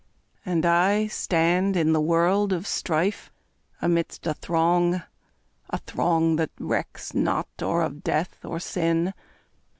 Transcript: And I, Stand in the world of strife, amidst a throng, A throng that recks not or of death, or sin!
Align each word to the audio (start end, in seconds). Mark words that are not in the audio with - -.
And 0.43 0.65
I, 0.65 1.05
Stand 1.05 1.77
in 1.77 1.93
the 1.93 2.01
world 2.01 2.53
of 2.53 2.65
strife, 2.65 3.31
amidst 3.83 4.25
a 4.25 4.33
throng, 4.33 5.03
A 5.69 5.77
throng 5.77 6.37
that 6.37 6.49
recks 6.59 7.13
not 7.13 7.47
or 7.61 7.83
of 7.83 8.03
death, 8.03 8.43
or 8.43 8.59
sin! 8.59 9.13